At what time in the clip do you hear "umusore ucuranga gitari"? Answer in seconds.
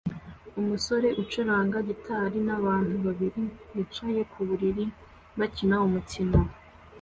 0.59-2.37